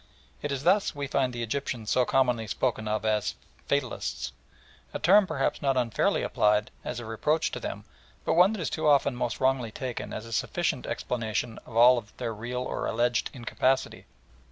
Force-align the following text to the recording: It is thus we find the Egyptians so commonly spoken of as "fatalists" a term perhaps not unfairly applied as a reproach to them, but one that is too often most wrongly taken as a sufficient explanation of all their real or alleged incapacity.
It 0.41 0.51
is 0.51 0.63
thus 0.63 0.95
we 0.95 1.05
find 1.05 1.31
the 1.31 1.43
Egyptians 1.43 1.91
so 1.91 2.05
commonly 2.05 2.47
spoken 2.47 2.87
of 2.87 3.05
as 3.05 3.35
"fatalists" 3.67 4.31
a 4.95 4.97
term 4.97 5.27
perhaps 5.27 5.61
not 5.61 5.77
unfairly 5.77 6.23
applied 6.23 6.71
as 6.83 6.99
a 6.99 7.05
reproach 7.05 7.51
to 7.51 7.59
them, 7.59 7.83
but 8.25 8.33
one 8.33 8.51
that 8.53 8.61
is 8.61 8.71
too 8.71 8.87
often 8.87 9.15
most 9.15 9.39
wrongly 9.39 9.71
taken 9.71 10.11
as 10.11 10.25
a 10.25 10.33
sufficient 10.33 10.87
explanation 10.87 11.59
of 11.67 11.77
all 11.77 12.03
their 12.17 12.33
real 12.33 12.63
or 12.63 12.87
alleged 12.87 13.29
incapacity. 13.31 14.07